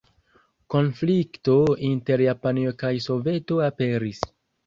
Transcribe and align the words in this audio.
Konflikto 0.75 1.57
inter 1.89 2.23
Japanio 2.25 2.73
kaj 2.85 2.93
Soveto 3.09 3.59
aperis. 3.67 4.25